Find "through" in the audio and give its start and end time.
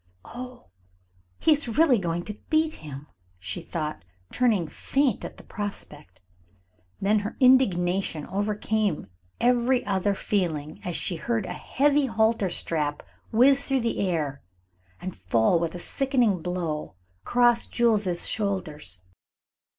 13.67-13.81